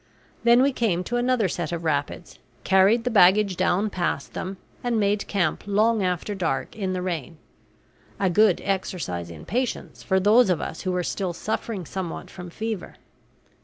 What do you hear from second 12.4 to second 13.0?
fever.